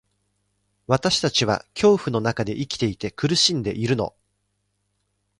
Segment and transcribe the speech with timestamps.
[0.87, 4.15] 私たちは恐怖の中で生きていて、苦しんでいるの。